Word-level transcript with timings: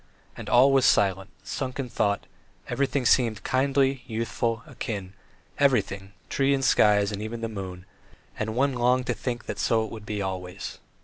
And 0.35 0.49
all 0.49 0.71
was 0.71 0.85
silent, 0.87 1.29
sunk 1.43 1.77
in 1.79 1.87
thought; 1.87 2.25
everything 2.67 3.01
around 3.03 3.07
seemed 3.07 3.43
kindly, 3.43 4.01
youthful, 4.07 4.63
akin, 4.65 5.13
everything 5.59 6.13
trees 6.27 6.55
and 6.55 6.65
sky 6.65 6.95
and 6.97 7.21
even 7.21 7.41
the 7.41 7.47
moon, 7.47 7.85
and 8.39 8.55
one 8.55 8.73
longed 8.73 9.05
to 9.05 9.13
think 9.13 9.45
that 9.45 9.59
so 9.59 9.85
it 9.85 9.91
would 9.91 10.07
be 10.07 10.19
always. 10.19 10.79